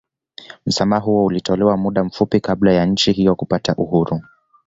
[0.65, 4.21] Msamaha huo ulitolewa muda mfupi kabla ya nchi hiyo kupata uhuru